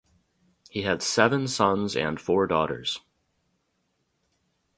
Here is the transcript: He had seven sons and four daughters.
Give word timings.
He 0.67 0.81
had 0.81 1.03
seven 1.03 1.47
sons 1.47 1.95
and 1.95 2.19
four 2.19 2.47
daughters. 2.47 3.01